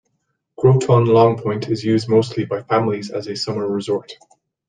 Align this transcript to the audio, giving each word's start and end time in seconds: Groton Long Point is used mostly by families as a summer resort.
Groton 0.57 1.05
Long 1.05 1.37
Point 1.39 1.69
is 1.69 1.83
used 1.83 2.09
mostly 2.09 2.43
by 2.43 2.63
families 2.63 3.11
as 3.11 3.27
a 3.27 3.35
summer 3.35 3.67
resort. 3.67 4.13